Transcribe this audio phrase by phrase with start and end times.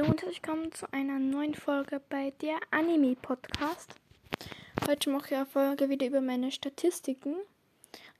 [0.00, 3.96] Hallo und herzlich willkommen zu einer neuen Folge bei der Anime Podcast.
[4.88, 7.34] Heute mache ich eine Folge wieder über meine Statistiken.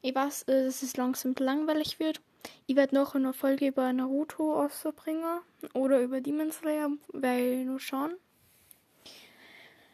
[0.02, 2.20] Ich weiß, äh, dass es langsam langweilig wird.
[2.66, 5.40] Ich werde noch eine Folge über Naruto rausbringen
[5.72, 8.12] oder über Demon Slayer, weil nur schauen.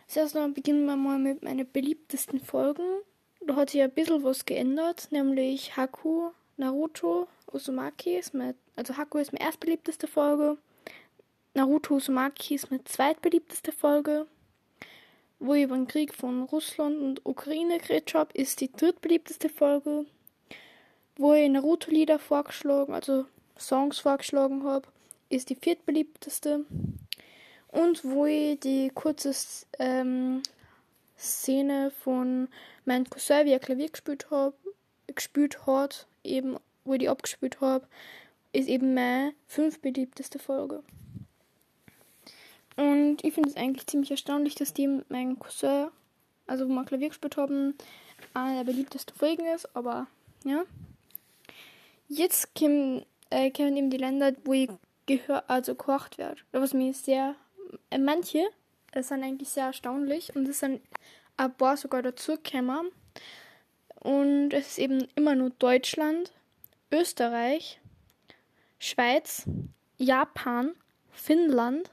[0.09, 3.01] Zuerst noch beginnen wir mal mit meinen beliebtesten Folgen.
[3.47, 9.19] Da hat sich ein bisschen was geändert, nämlich Haku, Naruto, Uzumaki ist mein, also Haku
[9.19, 10.59] ist meine erstbeliebteste Folge.
[11.57, 14.27] Naruto Uzumaki ist meine zweitbeliebteste Folge.
[15.39, 20.05] Wo ich über den Krieg von Russland und Ukraine geredet habe, ist die drittbeliebteste Folge.
[21.17, 23.25] Wo ich Naruto-Lieder vorgeschlagen, also
[23.59, 24.87] Songs vorgeschlagen habe,
[25.31, 26.67] ist die viertbeliebteste.
[27.69, 29.35] Und wo ich die kurze
[29.79, 30.43] ähm,
[31.19, 32.49] Szene von
[32.85, 34.53] meinem Cousin, wie er Klavier gespielt, hab,
[35.07, 37.89] gespielt hat, eben, wo ich die abgespielt habe,
[38.53, 40.83] ist eben meine fünftbeliebteste Folge.
[42.77, 45.89] Und ich finde es eigentlich ziemlich erstaunlich, dass die mein Cousin,
[46.47, 47.75] also wo wir Klavier gespielt haben,
[48.35, 50.07] eine der beliebtesten Folgen ist, aber
[50.45, 50.65] ja.
[52.09, 54.71] Jetzt äh, kommen eben die Länder, wo ich
[55.07, 56.41] gehör, also gekocht werde.
[56.53, 57.35] Was mir sehr,
[57.91, 58.45] äh, manche
[58.93, 60.81] äh, sind eigentlich sehr erstaunlich und es sind
[61.37, 62.91] ein paar sogar dazugekommen.
[64.01, 66.31] Und es ist eben immer nur Deutschland,
[66.93, 67.81] Österreich,
[68.79, 69.45] Schweiz,
[69.97, 70.75] Japan,
[71.11, 71.91] Finnland,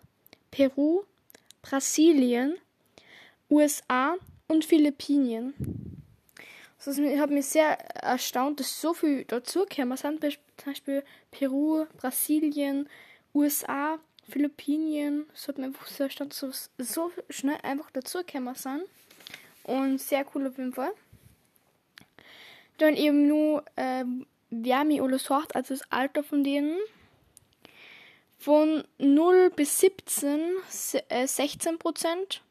[0.53, 1.01] Peru,
[1.63, 2.59] Brasilien,
[3.49, 4.15] USA
[4.47, 5.55] und Philippinen.
[6.85, 10.21] Ich habe mich sehr erstaunt, dass so viel dazugekommen sind.
[10.21, 12.87] Zum Beispiel Peru, Brasilien,
[13.33, 13.97] USA,
[14.29, 15.25] Philippinen.
[15.33, 18.83] Es hat mir einfach sehr erstaunt, dass so schnell einfach dazugekommen sind.
[19.63, 20.91] Und sehr cool auf jeden Fall.
[22.77, 24.03] Dann eben nur, äh,
[24.51, 26.77] mich alles sagt, also das Alter von denen.
[28.43, 32.41] Von 0 bis 17 16 Prozent.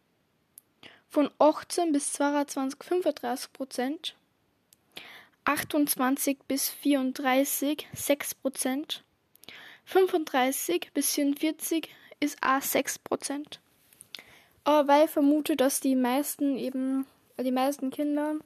[1.11, 4.15] Von 18 bis 22 35 Prozent.
[5.45, 9.05] 28 bis 34 6 Prozent.
[9.85, 13.61] 35 bis 44 ist auch 6 Prozent.
[14.65, 17.05] Aber weil ich vermute, dass die meisten eben,
[17.39, 18.37] die meisten Kinder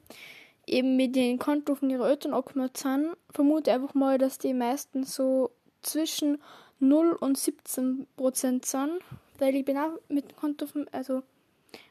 [0.65, 5.05] eben mit den Konto von ihren Eltern angemeldet sind, vermute einfach mal, dass die meisten
[5.05, 6.41] so zwischen
[6.79, 8.99] 0 und 17 Prozent sind,
[9.39, 11.23] weil ich bin auch mit dem Konto von, also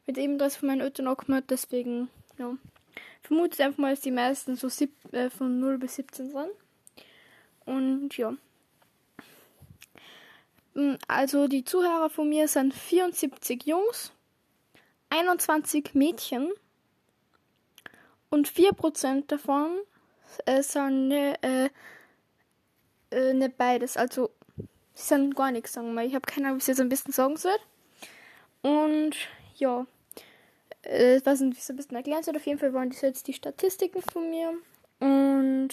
[0.07, 2.09] mit eben das von meinen Eltern angemeldet, deswegen,
[2.39, 2.57] ja.
[3.23, 6.51] Vermute einfach mal, dass die meisten so sieb, äh, von 0 bis 17 sind.
[7.65, 8.35] Und ja.
[10.75, 14.13] Hm, also die Zuhörer von mir sind 74 Jungs,
[15.11, 16.53] 21 Mädchen
[18.31, 19.79] und 4% davon
[20.45, 21.71] äh, sind äh,
[23.11, 23.97] äh, nicht beides.
[23.97, 24.31] Also
[24.97, 26.05] sie sind gar nichts, sagen wir.
[26.05, 27.59] Ich habe keine Ahnung, wie ich jetzt ein bisschen sagen soll.
[28.63, 29.15] Und
[29.57, 29.87] ja,
[30.83, 32.37] äh, wie ich es ein bisschen erklären soll.
[32.37, 34.55] Auf jeden Fall waren das jetzt die Statistiken von mir.
[34.99, 35.69] Und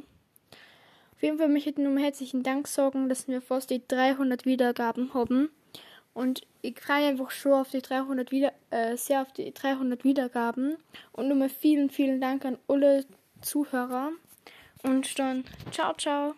[1.15, 5.15] Auf jeden Fall möchte ich nur herzlichen Dank sagen, dass wir fast die 300 Wiedergaben
[5.15, 5.51] haben.
[6.17, 10.03] Und ich freue mich einfach schon auf die 300 Wieder äh, sehr auf die 300
[10.03, 10.79] Wiedergaben.
[11.13, 13.05] Und nochmal vielen, vielen Dank an alle
[13.43, 14.13] Zuhörer.
[14.83, 16.35] Und dann ciao, ciao.